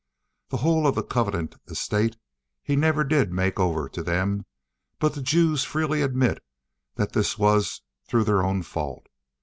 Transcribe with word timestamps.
The 0.49 0.57
whole 0.57 0.87
of 0.87 0.95
the 0.95 1.03
covenanted 1.03 1.59
estate 1.67 2.17
he 2.63 2.75
never 2.75 3.03
did 3.03 3.31
make 3.31 3.59
over 3.59 3.87
to 3.89 4.01
them, 4.01 4.47
but 4.97 5.13
the 5.13 5.21
Jews 5.21 5.63
freely 5.63 6.01
admit 6.01 6.43
that 6.95 7.13
this 7.13 7.37
was 7.37 7.83
through 8.07 8.23
their 8.23 8.41
own 8.41 8.63
fault. 8.63 9.05